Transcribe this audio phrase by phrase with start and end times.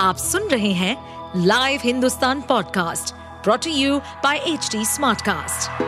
[0.00, 0.96] आप सुन रहे हैं
[1.46, 3.14] live Hindustan podcast
[3.44, 5.82] brought you by H Smartcast.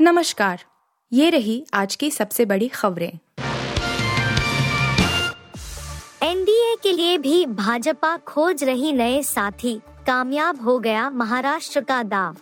[0.00, 0.60] नमस्कार
[1.12, 3.12] ये रही आज की सबसे बड़ी खबरें
[6.22, 12.36] एनडीए के लिए भी भाजपा खोज रही नए साथी कामयाब हो गया महाराष्ट्र का दाव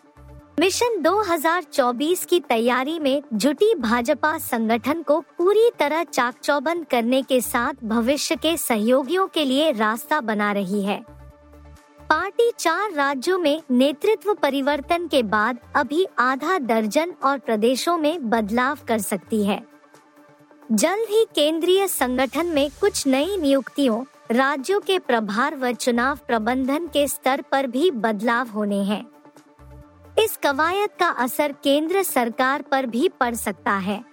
[0.61, 7.41] मिशन 2024 की तैयारी में जुटी भाजपा संगठन को पूरी तरह चाक चौबंद करने के
[7.41, 11.05] साथ भविष्य के सहयोगियों के लिए रास्ता बना रही है।
[12.11, 18.79] पार्टी चार राज्यों में नेतृत्व परिवर्तन के बाद अभी आधा दर्जन और प्रदेशों में बदलाव
[18.89, 19.63] कर सकती है।
[20.73, 27.09] जल्द ही केंद्रीय संगठन में कुछ नई नियुक्तियों, राज्यों के प्रभार व चुनाव प्रबंधन के
[27.09, 29.20] स्तर पर भी बदलाव होने हैं।
[30.21, 34.05] इस कवायद का असर केंद्र सरकार पर भी पड़ सकता है,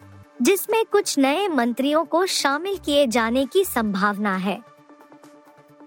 [0.42, 4.62] जिसमें कुछ नए मंत्रियों को शामिल किए जाने की संभावना है।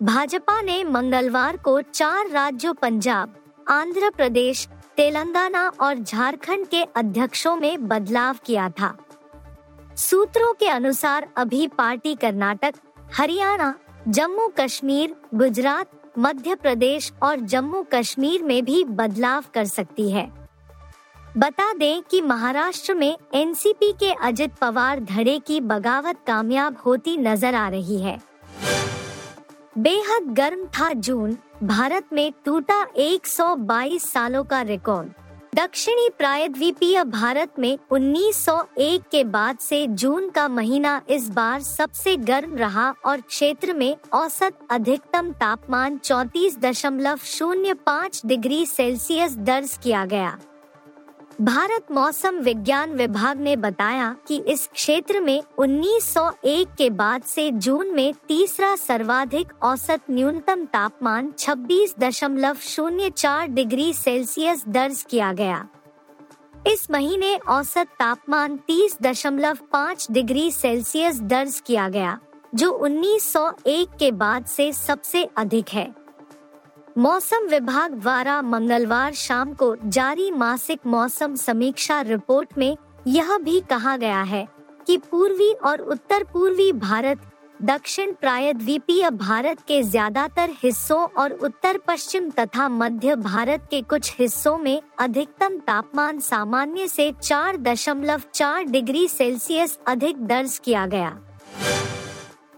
[0.03, 3.35] भाजपा ने मंगलवार को चार राज्यों पंजाब,
[3.69, 8.97] आंध्र प्रदेश, तेलंगाना और झारखंड के अध्यक्षों में बदलाव किया था।
[9.97, 12.75] सूत्रों के अनुसार अभी पार्टी कर्नाटक,
[13.15, 13.75] हरियाणा,
[14.09, 15.91] जम्मू कश्मीर, गुजरात
[16.21, 20.25] मध्य प्रदेश और जम्मू कश्मीर में भी बदलाव कर सकती है।
[21.37, 27.55] बता दें कि महाराष्ट्र में एनसीपी के अजित पवार धड़े की बगावत कामयाब होती नज़र
[27.55, 28.19] आ रही है।
[29.79, 35.09] बेहद गर्म था जून, भारत में टूटा 122 सालों का रिकॉर्ड।
[35.55, 42.57] दक्षिणी प्रायद्वीपीय भारत में 1901 के बाद से जून का महीना इस बार सबसे गर्म
[42.57, 50.05] रहा और क्षेत्र में औसत अधिकतम तापमान चौतीस दशमलव शून्य पाँच डिग्री सेल्सियस दर्ज किया
[50.05, 50.39] गया।
[51.41, 57.95] भारत मौसम विज्ञान विभाग ने बताया कि इस क्षेत्र में 1901 के बाद से जून
[57.95, 65.67] में तीसरा सर्वाधिक औसत न्यूनतम तापमान छब्बीस दशमलव शून्य चार डिग्री सेल्सियस दर्ज किया गया।
[66.67, 72.19] इस महीने औसत तापमान तीस दशमलव पाँच डिग्री सेल्सियस दर्ज किया गया,
[72.55, 76.00] जो 1901 के बाद से सबसे अधिक है।
[77.01, 83.97] मौसम विभाग द्वारा मंगलवार शाम को जारी मासिक मौसम समीक्षा रिपोर्ट में यह भी कहा
[83.97, 84.47] गया है
[84.87, 87.21] कि पूर्वी और उत्तर पूर्वी भारत,
[87.63, 94.57] दक्षिण प्रायद्वीपीय भारत के ज़्यादातर हिस्सों और उत्तर पश्चिम तथा मध्य भारत के कुछ हिस्सों
[94.59, 101.19] में अधिकतम तापमान सामान्य से चार दशमलव चार डिग्री सेल्सियस अधिक दर्ज किया गया।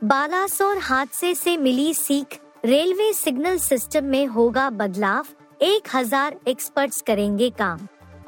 [0.04, 5.26] बालासोर हादसे से मिली सीख रेलवे सिग्नल सिस्टम में होगा बदलाव,
[5.62, 7.78] एक हज़ार एक्सपर्ट्स करेंगे काम।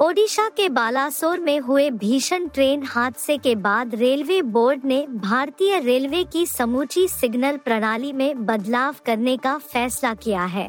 [0.00, 6.24] ओडिशा के बालासोर में हुए भीषण ट्रेन हादसे के बाद रेलवे बोर्ड ने भारतीय रेलवे
[6.24, 10.68] की समूची सिग्नल प्रणाली में बदलाव करने का फैसला किया है।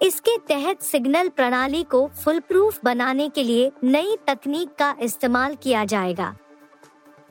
[0.00, 5.84] इसके तहत सिग्नल प्रणाली को फुल प्रूफ बनाने के लिए नई तकनीक का इस्तेमाल किया
[5.86, 6.34] जाएगा।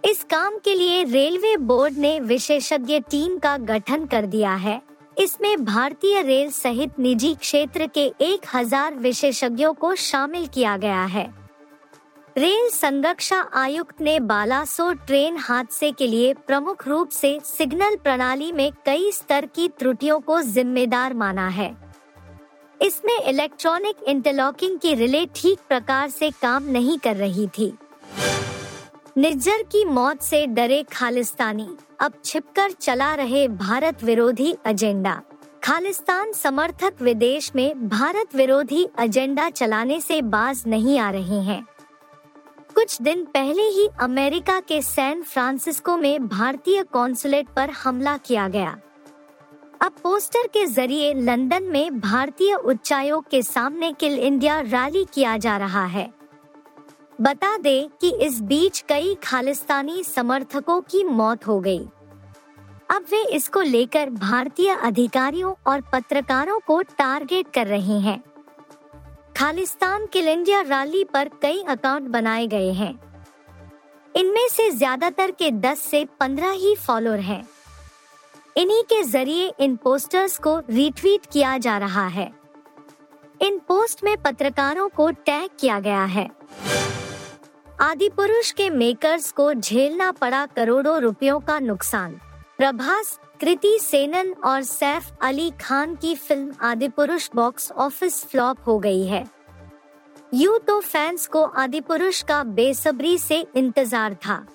[0.04, 4.82] इस काम के लिए रेलवे बोर्ड ने विशेषज्ञ टीम का गठन कर दिया है।
[5.18, 11.26] इसमें भारतीय रेल सहित निजी क्षेत्र के एक हज़ार विशेषज्ञों को शामिल किया गया है।
[12.36, 18.72] रेल संरक्षा आयुक्त ने बालासोर ट्रेन हादसे के लिए प्रमुख रूप से सिग्नल प्रणाली में
[18.86, 21.76] कई स्तर की त्रुटियों को जिम्मेदार माना है।
[22.80, 27.74] इसमें इलेक्ट्रॉनिक इंटरलॉकिंग की रिले ठीक प्रकार से काम नहीं कर रही थी।
[29.18, 31.68] निज्जर की मौत से डरे खालिस्तानी।
[32.00, 35.22] अब छिपकर चला रहे भारत विरोधी एजेंडा।
[35.64, 41.66] खालिस्तान समर्थक विदेश में भारत विरोधी एजेंडा चलाने से बाज नहीं आ रहे हैं।
[42.76, 48.78] कुछ दिन पहले ही अमेरिका के सैन फ्रांसिस्को में भारतीय कॉन्सुलेट पर हमला किया गया।
[49.82, 55.58] अब पोस्टर के ज़रिए लंदन में भारतीय उच्चायोग के सामने किल इंडिया रैली किया जा
[55.58, 56.17] रहा है।
[57.20, 61.80] बता दे कि इस बीच कई खालिस्तानी समर्थकों की मौत हो गई।
[62.92, 68.22] अब वे इसको लेकर भारतीय अधिकारियों और पत्रकारों को टारगेट कर रहे हैं
[69.38, 72.94] खालिस्तान किल इंडिया रैली पर कई अकाउंट बनाए गए हैं
[74.16, 77.44] इनमें से ज़्यादातर के 10 से 15 ही फॉलोअर हैं।
[78.56, 82.32] इन्हीं के ज़रिए इन पोस्टर्स को रीट्वीट किया जा रहा है
[83.42, 86.30] इन पोस्ट में पत्रकारों को टैग किया गया है
[87.80, 92.14] आदि पुरुष के मेकर्स को झेलना पड़ा करोड़ों रुपयों का नुकसान।
[92.58, 98.78] प्रभास, कृति सेनन और सैफ अली खान की फ़िल्म आदि पुरुष बॉक्स ऑफ़िस फ्लॉप हो
[98.80, 99.24] गई है।
[100.34, 104.46] यू तो फैंस को आदि पुरुष का बेसब्री से इंतज़ार था।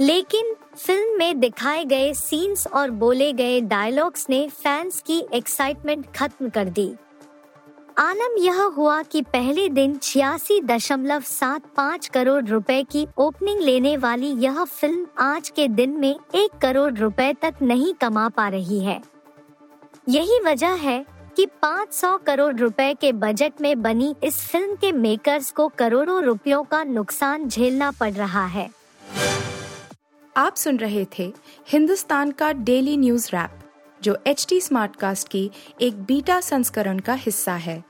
[0.00, 6.48] लेकिन फ़िल्म में दिखाए गए सीन्स और बोले गए डायलॉग्स ने फैंस की एक्साइटमेंट खत्म
[6.48, 6.92] कर दी।
[8.00, 13.96] आलम यह हुआ कि पहले दिन छियासी दशमलव सात पाँच करोड़ रुपए की ओपनिंग लेने
[13.96, 18.78] वाली यह फ़िल्म आज के दिन में एक करोड़ रुपए तक नहीं कमा पा रही
[18.84, 19.00] है।
[20.08, 21.04] यही वजह है
[21.36, 26.62] कि 500 करोड़ रुपए के बजट में बनी इस फ़िल्म के मेकर्स को करोड़ों रुपयों
[26.62, 28.68] का नुकसान झेलना पड़ रहा है।
[30.36, 31.32] आप सुन रहे थे
[31.68, 33.60] हिंदुस्तान का डेली न्यूज़ रैप,
[34.02, 35.50] जो एच टी स्मार्टकास्ट की
[35.80, 37.89] एक बीटा संस्करण का हिस्सा है।